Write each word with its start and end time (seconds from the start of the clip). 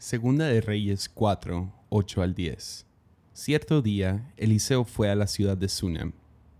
Segunda 0.00 0.46
de 0.46 0.62
Reyes 0.62 1.10
4, 1.10 1.70
8 1.90 2.22
al 2.22 2.34
10. 2.34 2.86
Cierto 3.34 3.82
día, 3.82 4.32
Eliseo 4.38 4.86
fue 4.86 5.10
a 5.10 5.14
la 5.14 5.26
ciudad 5.26 5.58
de 5.58 5.68
Sunem, 5.68 6.12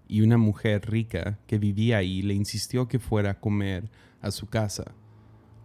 y 0.07 0.21
una 0.21 0.37
mujer 0.37 0.91
rica 0.91 1.39
que 1.47 1.57
vivía 1.57 1.97
ahí 1.97 2.21
le 2.21 2.35
insistió 2.35 2.87
que 2.87 2.99
fuera 2.99 3.31
a 3.31 3.41
comer 3.41 3.91
a 4.21 4.31
su 4.31 4.47
casa. 4.47 4.93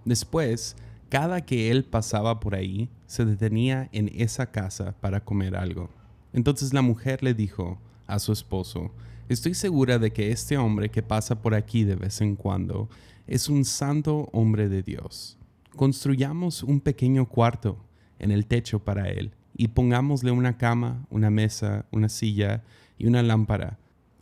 Después, 0.06 0.78
cada 1.10 1.42
que 1.42 1.70
él 1.70 1.84
pasaba 1.84 2.40
por 2.40 2.56
ahí, 2.56 2.90
se 3.08 3.26
detenía 3.26 3.90
en 3.92 4.10
esa 4.16 4.54
casa 4.54 4.96
para 5.02 5.26
comer 5.26 5.58
algo. 5.58 5.90
Entonces 6.32 6.74
la 6.74 6.82
mujer 6.82 7.24
le 7.24 7.34
dijo 7.34 7.78
a 8.08 8.20
su 8.20 8.32
esposo, 8.32 8.94
Estoy 9.28 9.54
segura 9.54 10.00
de 10.00 10.14
que 10.14 10.32
este 10.32 10.58
hombre 10.58 10.90
que 10.90 11.04
pasa 11.04 11.42
por 11.42 11.54
aquí 11.54 11.84
de 11.84 11.98
vez 11.98 12.22
en 12.22 12.38
cuando 12.38 12.90
es 13.28 13.50
un 13.50 13.66
santo 13.66 14.30
hombre 14.32 14.70
de 14.70 14.82
Dios 14.82 15.38
construyamos 15.76 16.64
un 16.64 16.80
pequeño 16.80 17.28
cuarto 17.28 17.78
en 18.20 18.32
el 18.32 18.46
techo 18.46 18.80
para 18.80 19.10
él 19.10 19.32
y 19.56 19.70
pongámosle 19.70 20.32
una 20.32 20.58
cama, 20.58 21.06
una 21.10 21.30
mesa, 21.30 21.86
una 21.92 22.10
silla 22.10 22.64
y 22.98 23.08
una 23.08 23.24
lámpara. 23.24 23.78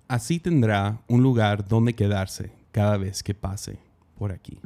Así 0.07 0.39
tendrá 0.39 1.01
un 1.07 1.23
lugar 1.23 1.67
donde 1.67 1.93
quedarse 1.93 2.51
cada 2.71 2.97
vez 2.97 3.23
que 3.23 3.33
pase 3.33 3.79
por 4.17 4.31
aquí. 4.31 4.59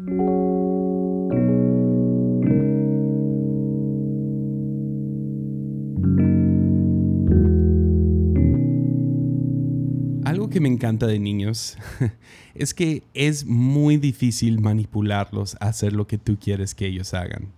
Que 10.58 10.62
me 10.62 10.70
encanta 10.70 11.06
de 11.06 11.20
niños 11.20 11.78
es 12.56 12.74
que 12.74 13.04
es 13.14 13.46
muy 13.46 13.98
difícil 13.98 14.60
manipularlos 14.60 15.56
a 15.60 15.68
hacer 15.68 15.94
lo 15.94 16.08
que 16.08 16.18
tú 16.18 16.40
quieres 16.40 16.74
que 16.74 16.88
ellos 16.88 17.14
hagan. 17.14 17.50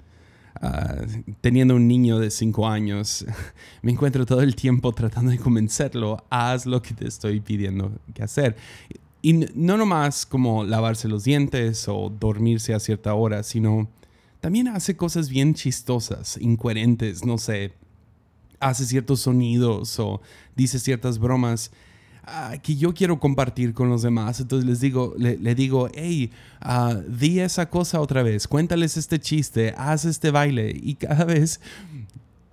Ah, 0.56 0.98
teniendo 1.40 1.78
un 1.78 1.88
niño 1.88 2.20
de 2.20 2.30
5 2.30 2.68
años, 2.68 3.26
me 3.84 3.94
encuentro 3.94 4.26
todo 4.26 4.42
el 4.42 4.54
tiempo 4.54 4.92
tratando 4.92 5.32
de 5.32 5.38
convencerlo, 5.38 6.26
haz 6.30 6.66
lo 6.66 6.82
que 6.82 6.94
te 6.94 7.08
estoy 7.08 7.40
pidiendo 7.40 7.94
que 8.14 8.22
hacer. 8.22 8.58
Y 9.22 9.32
no 9.56 9.78
nomás 9.78 10.26
como 10.26 10.66
lavarse 10.66 11.08
los 11.08 11.24
dientes 11.24 11.88
o 11.88 12.10
dormirse 12.10 12.74
a 12.74 12.82
cierta 12.82 13.14
hora, 13.14 13.44
sino 13.44 13.88
también 14.42 14.68
hace 14.68 14.98
cosas 14.98 15.30
bien 15.30 15.54
chistosas, 15.54 16.38
incoherentes, 16.42 17.24
no 17.24 17.38
sé, 17.38 17.72
hace 18.60 18.84
ciertos 18.84 19.22
sonidos 19.22 19.98
o 20.02 20.20
dice 20.58 20.80
ciertas 20.80 21.18
bromas 21.18 21.72
Ah, 22.32 22.58
que 22.62 22.76
yo 22.76 22.94
quiero 22.94 23.20
compartir 23.20 23.74
con 23.74 23.90
los 23.90 24.04
demás. 24.04 24.40
Entonces 24.40 24.70
les 24.70 24.80
digo, 24.80 25.16
le, 25.18 25.56
digo, 25.56 25.90
hey, 25.96 26.30
uh, 26.64 27.02
di 27.10 27.40
esa 27.40 27.68
cosa 27.72 28.00
otra 28.00 28.22
vez, 28.22 28.48
cuéntales 28.48 28.98
este 28.98 29.20
chiste, 29.20 29.74
haz 29.76 30.06
este 30.06 30.30
baile. 30.30 30.72
Y 30.80 30.94
cada 30.94 31.26
vez 31.26 31.60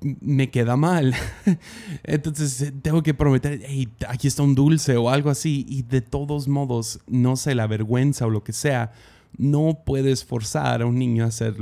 me 0.00 0.48
queda 0.50 0.78
mal. 0.78 1.14
Entonces 2.04 2.72
tengo 2.80 3.02
que 3.02 3.12
prometer, 3.12 3.60
hey, 3.66 3.86
aquí 4.08 4.28
está 4.28 4.42
un 4.42 4.54
dulce 4.54 4.96
o 4.96 5.10
algo 5.10 5.28
así. 5.28 5.66
Y 5.68 5.82
de 5.82 6.00
todos 6.00 6.48
modos, 6.48 7.00
no 7.06 7.36
sé, 7.36 7.54
la 7.54 7.66
vergüenza 7.66 8.24
o 8.24 8.30
lo 8.30 8.42
que 8.42 8.54
sea, 8.54 8.92
no 9.36 9.82
puedes 9.84 10.24
forzar 10.24 10.80
a 10.80 10.86
un 10.86 10.98
niño 10.98 11.24
a 11.24 11.28
hacer 11.28 11.56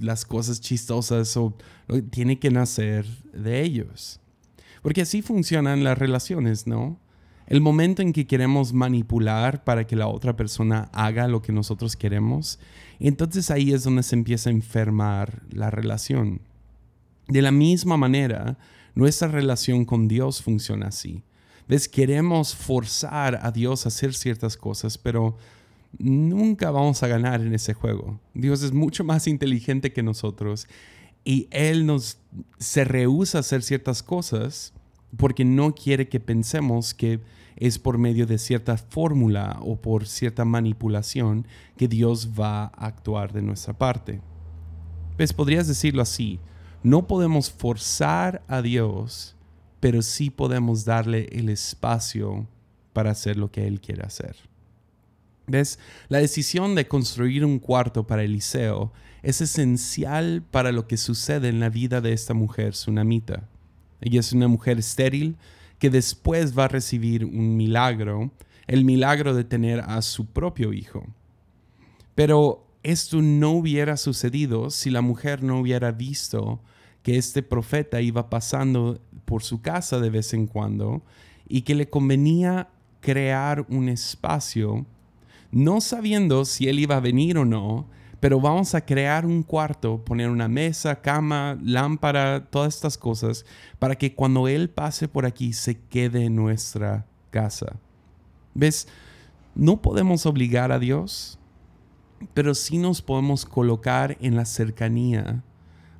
las 0.00 0.26
cosas 0.26 0.60
chistosas 0.60 1.34
o 1.38 1.54
tiene 2.10 2.38
que 2.38 2.50
nacer 2.50 3.06
de 3.32 3.62
ellos. 3.62 4.20
Porque 4.82 5.00
así 5.00 5.22
funcionan 5.22 5.82
las 5.82 5.96
relaciones, 5.96 6.66
¿no? 6.66 7.00
El 7.46 7.60
momento 7.60 8.00
en 8.00 8.12
que 8.12 8.26
queremos 8.26 8.72
manipular 8.72 9.64
para 9.64 9.86
que 9.86 9.96
la 9.96 10.06
otra 10.06 10.36
persona 10.36 10.88
haga 10.92 11.28
lo 11.28 11.42
que 11.42 11.52
nosotros 11.52 11.96
queremos, 11.96 12.58
entonces 12.98 13.50
ahí 13.50 13.72
es 13.72 13.84
donde 13.84 14.02
se 14.02 14.16
empieza 14.16 14.48
a 14.48 14.52
enfermar 14.52 15.42
la 15.50 15.70
relación. 15.70 16.40
De 17.28 17.42
la 17.42 17.50
misma 17.50 17.96
manera, 17.96 18.58
nuestra 18.94 19.28
relación 19.28 19.84
con 19.84 20.08
Dios 20.08 20.42
funciona 20.42 20.88
así. 20.88 21.22
¿Ves? 21.68 21.88
Queremos 21.88 22.54
forzar 22.54 23.40
a 23.42 23.50
Dios 23.50 23.84
a 23.84 23.88
hacer 23.88 24.14
ciertas 24.14 24.56
cosas, 24.56 24.98
pero 24.98 25.36
nunca 25.98 26.70
vamos 26.70 27.02
a 27.02 27.08
ganar 27.08 27.40
en 27.40 27.54
ese 27.54 27.74
juego. 27.74 28.20
Dios 28.34 28.62
es 28.62 28.72
mucho 28.72 29.04
más 29.04 29.26
inteligente 29.26 29.92
que 29.92 30.02
nosotros 30.02 30.66
y 31.24 31.48
Él 31.50 31.86
nos 31.86 32.18
se 32.58 32.84
rehúsa 32.84 33.38
a 33.38 33.40
hacer 33.40 33.62
ciertas 33.62 34.02
cosas 34.02 34.72
porque 35.16 35.44
no 35.44 35.74
quiere 35.74 36.08
que 36.08 36.20
pensemos 36.20 36.92
que 36.92 37.20
es 37.56 37.78
por 37.78 37.98
medio 37.98 38.26
de 38.26 38.38
cierta 38.38 38.76
fórmula 38.76 39.58
o 39.60 39.76
por 39.76 40.06
cierta 40.06 40.44
manipulación 40.44 41.46
que 41.76 41.88
Dios 41.88 42.30
va 42.38 42.64
a 42.64 42.86
actuar 42.86 43.32
de 43.32 43.42
nuestra 43.42 43.74
parte. 43.74 44.20
¿Ves? 45.16 45.32
Podrías 45.32 45.68
decirlo 45.68 46.02
así, 46.02 46.40
no 46.82 47.06
podemos 47.06 47.50
forzar 47.50 48.42
a 48.48 48.60
Dios, 48.62 49.36
pero 49.80 50.02
sí 50.02 50.30
podemos 50.30 50.84
darle 50.84 51.28
el 51.32 51.48
espacio 51.48 52.46
para 52.92 53.10
hacer 53.10 53.36
lo 53.36 53.50
que 53.50 53.66
Él 53.66 53.80
quiere 53.80 54.02
hacer. 54.02 54.36
¿Ves? 55.46 55.78
La 56.08 56.18
decisión 56.18 56.74
de 56.74 56.88
construir 56.88 57.44
un 57.44 57.58
cuarto 57.58 58.06
para 58.06 58.22
Eliseo 58.22 58.92
es 59.22 59.40
esencial 59.40 60.42
para 60.50 60.72
lo 60.72 60.86
que 60.86 60.96
sucede 60.96 61.48
en 61.48 61.60
la 61.60 61.68
vida 61.68 62.00
de 62.00 62.12
esta 62.12 62.34
mujer 62.34 62.72
tsunamita. 62.72 63.48
Ella 64.00 64.20
es 64.20 64.32
una 64.32 64.48
mujer 64.48 64.78
estéril 64.78 65.36
que 65.84 65.90
después 65.90 66.58
va 66.58 66.64
a 66.64 66.68
recibir 66.68 67.26
un 67.26 67.58
milagro, 67.58 68.30
el 68.66 68.86
milagro 68.86 69.34
de 69.34 69.44
tener 69.44 69.80
a 69.80 70.00
su 70.00 70.24
propio 70.24 70.72
hijo. 70.72 71.04
Pero 72.14 72.66
esto 72.82 73.20
no 73.20 73.50
hubiera 73.50 73.98
sucedido 73.98 74.70
si 74.70 74.88
la 74.88 75.02
mujer 75.02 75.42
no 75.42 75.60
hubiera 75.60 75.92
visto 75.92 76.62
que 77.02 77.18
este 77.18 77.42
profeta 77.42 78.00
iba 78.00 78.30
pasando 78.30 78.98
por 79.26 79.42
su 79.42 79.60
casa 79.60 80.00
de 80.00 80.08
vez 80.08 80.32
en 80.32 80.46
cuando 80.46 81.02
y 81.46 81.60
que 81.60 81.74
le 81.74 81.90
convenía 81.90 82.70
crear 83.02 83.66
un 83.68 83.90
espacio, 83.90 84.86
no 85.50 85.82
sabiendo 85.82 86.46
si 86.46 86.66
él 86.66 86.78
iba 86.78 86.96
a 86.96 87.00
venir 87.00 87.36
o 87.36 87.44
no, 87.44 87.90
pero 88.24 88.40
vamos 88.40 88.74
a 88.74 88.80
crear 88.80 89.26
un 89.26 89.42
cuarto, 89.42 90.02
poner 90.02 90.30
una 90.30 90.48
mesa, 90.48 90.98
cama, 90.98 91.58
lámpara, 91.62 92.46
todas 92.48 92.74
estas 92.74 92.96
cosas, 92.96 93.44
para 93.78 93.96
que 93.96 94.14
cuando 94.14 94.48
Él 94.48 94.70
pase 94.70 95.08
por 95.08 95.26
aquí 95.26 95.52
se 95.52 95.78
quede 95.78 96.24
en 96.24 96.34
nuestra 96.34 97.04
casa. 97.30 97.76
¿Ves? 98.54 98.88
No 99.54 99.82
podemos 99.82 100.24
obligar 100.24 100.72
a 100.72 100.78
Dios, 100.78 101.38
pero 102.32 102.54
sí 102.54 102.78
nos 102.78 103.02
podemos 103.02 103.44
colocar 103.44 104.16
en 104.22 104.36
la 104.36 104.46
cercanía 104.46 105.44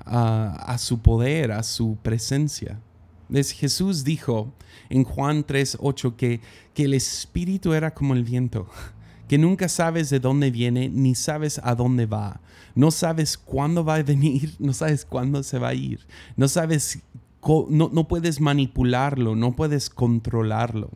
a, 0.06 0.76
su 0.78 1.00
poder, 1.00 1.52
a 1.52 1.62
su 1.62 1.98
presencia. 2.02 2.80
¿Ves? 3.28 3.50
Jesús 3.50 4.02
dijo 4.02 4.50
en 4.88 5.04
Juan 5.04 5.44
3:8 5.44 6.16
que, 6.16 6.40
que 6.72 6.84
el 6.84 6.94
Espíritu 6.94 7.74
era 7.74 7.92
como 7.92 8.14
el 8.14 8.24
viento 8.24 8.66
que 9.28 9.38
nunca 9.38 9.68
sabes 9.68 10.10
de 10.10 10.20
dónde 10.20 10.50
viene 10.50 10.88
ni 10.88 11.14
sabes 11.14 11.60
a 11.62 11.74
dónde 11.74 12.06
va. 12.06 12.40
No 12.74 12.90
sabes 12.90 13.38
cuándo 13.38 13.84
va 13.84 13.96
a 13.96 14.02
venir, 14.02 14.54
no 14.58 14.72
sabes 14.72 15.04
cuándo 15.04 15.42
se 15.42 15.58
va 15.58 15.68
a 15.68 15.74
ir. 15.74 16.00
No 16.36 16.48
sabes, 16.48 17.00
no, 17.70 17.90
no 17.92 18.08
puedes 18.08 18.40
manipularlo, 18.40 19.36
no 19.36 19.52
puedes 19.52 19.90
controlarlo. 19.90 20.90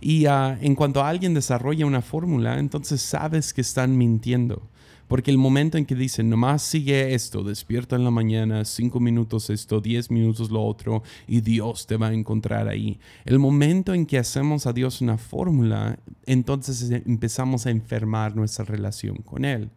Y 0.00 0.26
ah, 0.26 0.58
en 0.60 0.74
cuanto 0.74 1.04
alguien 1.04 1.34
desarrolla 1.34 1.84
una 1.84 2.00
fórmula, 2.00 2.58
entonces 2.58 3.02
sabes 3.02 3.52
que 3.52 3.60
están 3.60 3.98
mintiendo. 3.98 4.62
Porque 5.10 5.32
el 5.32 5.38
momento 5.38 5.76
en 5.76 5.86
que 5.86 5.96
dicen, 5.96 6.30
nomás 6.30 6.62
sigue 6.62 7.14
esto, 7.14 7.42
despierta 7.42 7.96
en 7.96 8.04
la 8.04 8.12
mañana, 8.12 8.64
cinco 8.64 9.00
minutos 9.00 9.50
esto, 9.50 9.80
diez 9.80 10.08
minutos 10.08 10.52
lo 10.52 10.62
otro, 10.62 11.02
y 11.26 11.40
Dios 11.40 11.88
te 11.88 11.96
va 11.96 12.06
a 12.06 12.12
encontrar 12.12 12.68
ahí. 12.68 13.00
El 13.24 13.40
momento 13.40 13.92
en 13.92 14.06
que 14.06 14.18
hacemos 14.18 14.68
a 14.68 14.72
Dios 14.72 15.00
una 15.00 15.18
fórmula, 15.18 15.98
entonces 16.26 16.88
empezamos 16.92 17.66
a 17.66 17.70
enfermar 17.70 18.36
nuestra 18.36 18.64
relación 18.64 19.16
con 19.16 19.44
Él. 19.44 19.68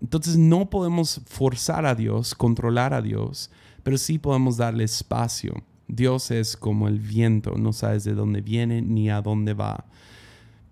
Entonces 0.00 0.36
no 0.36 0.68
podemos 0.68 1.20
forzar 1.26 1.86
a 1.86 1.94
Dios, 1.94 2.34
controlar 2.34 2.94
a 2.94 3.02
Dios, 3.02 3.52
pero 3.84 3.96
sí 3.98 4.18
podemos 4.18 4.56
darle 4.56 4.82
espacio. 4.82 5.62
Dios 5.86 6.32
es 6.32 6.56
como 6.56 6.88
el 6.88 6.98
viento, 6.98 7.54
no 7.56 7.72
sabes 7.72 8.02
de 8.02 8.14
dónde 8.14 8.40
viene 8.40 8.82
ni 8.82 9.10
a 9.10 9.22
dónde 9.22 9.54
va. 9.54 9.86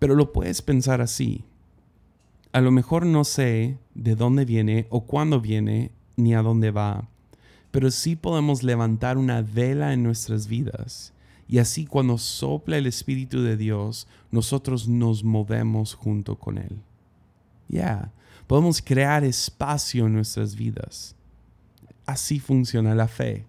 Pero 0.00 0.16
lo 0.16 0.32
puedes 0.32 0.62
pensar 0.62 1.00
así 1.00 1.44
a 2.52 2.60
lo 2.60 2.72
mejor 2.72 3.06
no 3.06 3.24
sé 3.24 3.78
de 3.94 4.16
dónde 4.16 4.44
viene 4.44 4.86
o 4.90 5.06
cuándo 5.06 5.40
viene 5.40 5.92
ni 6.16 6.34
a 6.34 6.42
dónde 6.42 6.70
va, 6.70 7.08
pero 7.70 7.90
sí 7.90 8.16
podemos 8.16 8.62
levantar 8.62 9.18
una 9.18 9.42
vela 9.42 9.92
en 9.92 10.02
nuestras 10.02 10.48
vidas. 10.48 11.12
Y 11.46 11.58
así 11.58 11.86
cuando 11.86 12.18
sopla 12.18 12.76
el 12.76 12.86
Espíritu 12.86 13.42
de 13.42 13.56
Dios, 13.56 14.06
nosotros 14.30 14.88
nos 14.88 15.22
movemos 15.22 15.94
junto 15.94 16.36
con 16.36 16.58
Él. 16.58 16.80
Ya, 17.68 18.12
podemos 18.46 18.82
crear 18.82 19.24
espacio 19.24 20.06
en 20.06 20.14
nuestras 20.14 20.56
vidas. 20.56 21.14
Así 22.06 22.40
funciona 22.40 22.94
la 22.94 23.06
fe. 23.06 23.46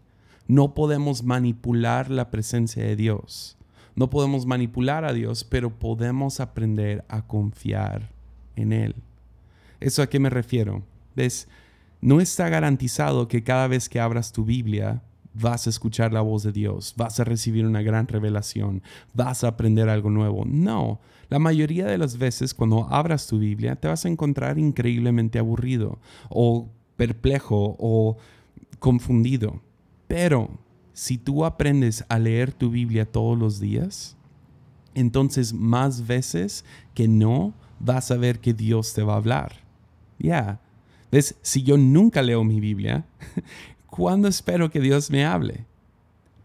No 0.47 0.73
podemos 0.75 1.23
manipular 1.23 2.11
la 2.11 2.29
presencia 2.29 2.83
de 2.83 2.95
Dios. 2.95 3.57
No 3.95 4.09
podemos 4.09 4.45
manipular 4.45 5.05
a 5.05 5.13
Dios, 5.13 5.43
pero 5.43 5.71
podemos 5.71 6.39
aprender 6.39 7.03
a 7.07 7.25
confiar 7.25 8.20
en 8.55 8.73
Él. 8.73 8.95
¿Eso 9.79 10.01
a 10.01 10.07
qué 10.07 10.19
me 10.19 10.29
refiero? 10.29 10.83
¿Ves? 11.15 11.47
no 12.01 12.19
está 12.19 12.49
garantizado 12.49 13.27
que 13.27 13.43
cada 13.43 13.67
vez 13.67 13.87
que 13.87 13.99
abras 13.99 14.31
tu 14.31 14.43
Biblia 14.43 15.03
vas 15.33 15.65
a 15.65 15.69
escuchar 15.69 16.11
la 16.11 16.21
voz 16.21 16.43
de 16.43 16.51
Dios, 16.51 16.93
vas 16.97 17.19
a 17.19 17.23
recibir 17.23 17.65
una 17.65 17.81
gran 17.81 18.07
revelación, 18.07 18.81
vas 19.13 19.43
a 19.43 19.49
aprender 19.49 19.87
algo 19.87 20.09
nuevo. 20.09 20.43
No, 20.45 20.99
la 21.29 21.39
mayoría 21.39 21.85
de 21.85 21.97
las 21.97 22.17
veces 22.17 22.53
cuando 22.53 22.87
abras 22.89 23.27
tu 23.27 23.39
Biblia 23.39 23.75
te 23.75 23.87
vas 23.87 24.03
a 24.03 24.09
encontrar 24.09 24.59
increíblemente 24.59 25.39
aburrido 25.39 25.99
o 26.29 26.67
perplejo 26.97 27.77
o 27.79 28.17
confundido. 28.79 29.61
Pero 30.07 30.49
si 30.93 31.17
tú 31.17 31.45
aprendes 31.45 32.03
a 32.09 32.19
leer 32.19 32.51
tu 32.51 32.71
Biblia 32.71 33.05
todos 33.05 33.37
los 33.37 33.61
días, 33.61 34.17
entonces 34.95 35.53
más 35.53 36.05
veces 36.05 36.65
que 36.93 37.07
no 37.07 37.53
vas 37.83 38.11
a 38.11 38.17
ver 38.17 38.39
que 38.39 38.53
Dios 38.53 38.93
te 38.93 39.03
va 39.03 39.13
a 39.13 39.17
hablar. 39.17 39.53
Ya. 40.19 40.59
¿Ves? 41.11 41.35
Si 41.41 41.63
yo 41.63 41.77
nunca 41.77 42.21
leo 42.21 42.43
mi 42.43 42.59
Biblia, 42.59 43.05
¿cuándo 43.87 44.27
espero 44.27 44.69
que 44.69 44.79
Dios 44.79 45.09
me 45.11 45.25
hable? 45.25 45.65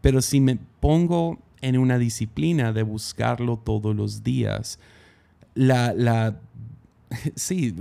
Pero 0.00 0.22
si 0.22 0.40
me 0.40 0.58
pongo 0.80 1.38
en 1.60 1.78
una 1.78 1.98
disciplina 1.98 2.72
de 2.72 2.82
buscarlo 2.82 3.58
todos 3.58 3.94
los 3.94 4.22
días, 4.22 4.78
la, 5.54 5.92
la 5.92 6.40
sí, 7.34 7.74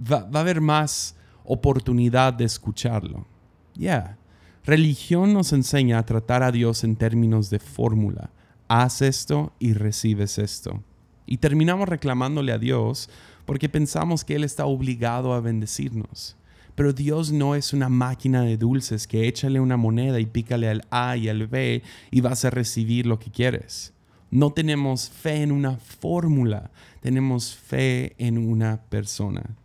va, 0.00 0.28
a 0.32 0.40
haber 0.40 0.60
más 0.60 1.14
oportunidad 1.44 2.32
de 2.32 2.44
escucharlo. 2.44 3.26
Ya. 3.74 4.16
Religión 4.64 5.32
nos 5.32 5.52
enseña 5.52 5.98
a 5.98 6.04
tratar 6.04 6.42
a 6.42 6.52
Dios 6.52 6.84
en 6.84 6.96
términos 6.96 7.48
de 7.48 7.58
fórmula. 7.58 8.30
Haz 8.68 9.00
esto 9.00 9.52
y 9.58 9.72
recibes 9.72 10.38
esto. 10.38 10.82
Y 11.28 11.36
terminamos 11.36 11.88
reclamándole 11.88 12.52
a 12.52 12.58
Dios 12.58 13.10
porque 13.44 13.68
pensamos 13.68 14.24
que 14.24 14.34
Él 14.34 14.44
está 14.44 14.64
obligado 14.64 15.34
a 15.34 15.40
bendecirnos. 15.40 16.36
Pero 16.74 16.94
Dios 16.94 17.32
no 17.32 17.54
es 17.54 17.72
una 17.72 17.90
máquina 17.90 18.42
de 18.42 18.56
dulces 18.56 19.06
que 19.06 19.28
échale 19.28 19.60
una 19.60 19.76
moneda 19.76 20.20
y 20.20 20.26
pícale 20.26 20.68
al 20.68 20.86
A 20.90 21.16
y 21.18 21.28
al 21.28 21.46
B 21.46 21.82
y 22.10 22.20
vas 22.22 22.44
a 22.44 22.50
recibir 22.50 23.04
lo 23.04 23.18
que 23.18 23.30
quieres. 23.30 23.92
No 24.30 24.52
tenemos 24.52 25.10
fe 25.10 25.42
en 25.42 25.52
una 25.52 25.76
fórmula, 25.76 26.70
tenemos 27.00 27.54
fe 27.54 28.14
en 28.18 28.38
una 28.38 28.80
persona. 28.88 29.56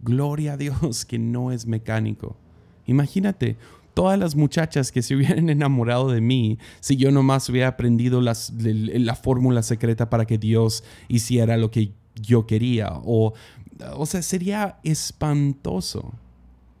Gloria 0.00 0.54
a 0.54 0.56
Dios 0.56 1.04
que 1.06 1.18
no 1.18 1.52
es 1.52 1.66
mecánico. 1.66 2.36
Imagínate, 2.86 3.56
todas 3.94 4.18
las 4.18 4.34
muchachas 4.34 4.92
que 4.92 5.02
se 5.02 5.14
hubieran 5.14 5.48
enamorado 5.50 6.10
de 6.10 6.20
mí 6.20 6.58
si 6.80 6.96
yo 6.96 7.10
nomás 7.10 7.48
hubiera 7.48 7.68
aprendido 7.68 8.20
la 8.20 9.14
fórmula 9.14 9.62
secreta 9.62 10.10
para 10.10 10.26
que 10.26 10.36
Dios 10.36 10.84
hiciera 11.08 11.56
lo 11.56 11.70
que 11.70 11.92
yo 12.14 12.46
quería. 12.46 12.90
O, 13.04 13.32
o 13.96 14.06
sea, 14.06 14.22
sería 14.22 14.78
espantoso. 14.82 16.12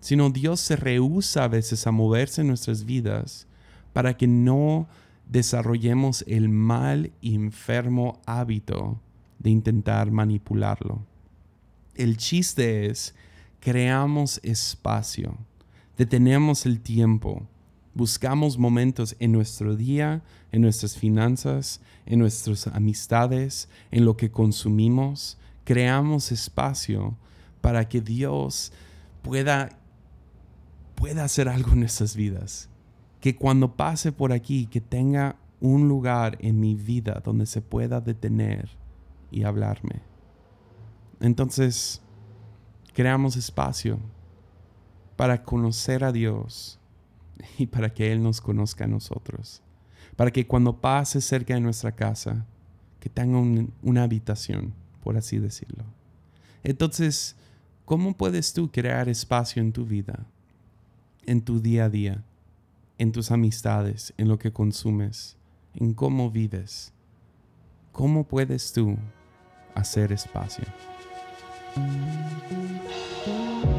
Sino 0.00 0.28
Dios 0.28 0.60
se 0.60 0.76
rehúsa 0.76 1.44
a 1.44 1.48
veces 1.48 1.86
a 1.86 1.90
moverse 1.90 2.42
en 2.42 2.48
nuestras 2.48 2.84
vidas 2.84 3.46
para 3.94 4.18
que 4.18 4.26
no 4.26 4.86
desarrollemos 5.26 6.24
el 6.28 6.50
mal 6.50 7.10
enfermo 7.22 8.20
hábito 8.26 9.00
de 9.38 9.48
intentar 9.48 10.10
manipularlo. 10.10 11.06
El 11.94 12.18
chiste 12.18 12.90
es, 12.90 13.14
creamos 13.60 14.40
espacio 14.42 15.38
detenemos 15.96 16.66
el 16.66 16.80
tiempo, 16.80 17.42
buscamos 17.94 18.58
momentos 18.58 19.16
en 19.20 19.32
nuestro 19.32 19.76
día, 19.76 20.22
en 20.52 20.62
nuestras 20.62 20.96
finanzas, 20.96 21.80
en 22.06 22.18
nuestras 22.18 22.66
amistades, 22.66 23.68
en 23.90 24.04
lo 24.04 24.16
que 24.16 24.30
consumimos, 24.30 25.38
creamos 25.64 26.32
espacio 26.32 27.16
para 27.60 27.88
que 27.88 28.00
Dios 28.00 28.72
pueda, 29.22 29.70
pueda 30.94 31.24
hacer 31.24 31.48
algo 31.48 31.72
en 31.72 31.80
nuestras 31.80 32.14
vidas. 32.16 32.68
Que 33.20 33.36
cuando 33.36 33.74
pase 33.74 34.12
por 34.12 34.32
aquí, 34.32 34.66
que 34.66 34.80
tenga 34.80 35.36
un 35.60 35.88
lugar 35.88 36.36
en 36.40 36.60
mi 36.60 36.74
vida 36.74 37.22
donde 37.24 37.46
se 37.46 37.62
pueda 37.62 38.00
detener 38.00 38.68
y 39.30 39.44
hablarme. 39.44 40.02
Entonces, 41.20 42.02
creamos 42.92 43.36
espacio 43.36 43.98
para 45.16 45.42
conocer 45.42 46.04
a 46.04 46.12
Dios 46.12 46.78
y 47.58 47.66
para 47.66 47.92
que 47.92 48.12
Él 48.12 48.22
nos 48.22 48.40
conozca 48.40 48.84
a 48.84 48.88
nosotros. 48.88 49.62
Para 50.16 50.30
que 50.30 50.46
cuando 50.46 50.80
pase 50.80 51.20
cerca 51.20 51.54
de 51.54 51.60
nuestra 51.60 51.92
casa, 51.92 52.46
que 53.00 53.08
tenga 53.08 53.38
una 53.82 54.02
habitación, 54.02 54.72
por 55.02 55.16
así 55.16 55.38
decirlo. 55.38 55.84
Entonces, 56.62 57.36
¿cómo 57.84 58.16
puedes 58.16 58.54
tú 58.54 58.70
crear 58.70 59.08
espacio 59.08 59.60
en 59.60 59.72
tu 59.72 59.84
vida, 59.84 60.26
en 61.26 61.42
tu 61.42 61.60
día 61.60 61.84
a 61.84 61.90
día, 61.90 62.24
en 62.96 63.12
tus 63.12 63.30
amistades, 63.30 64.14
en 64.16 64.28
lo 64.28 64.38
que 64.38 64.52
consumes, 64.52 65.36
en 65.74 65.92
cómo 65.92 66.30
vives? 66.30 66.92
¿Cómo 67.92 68.24
puedes 68.24 68.72
tú 68.72 68.96
hacer 69.74 70.12
espacio? 70.12 70.64